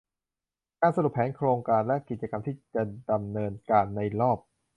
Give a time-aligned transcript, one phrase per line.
[0.81, 4.39] การสรุปแผนโครงการและกิจกรรมที่จะดำเนินการในรอบ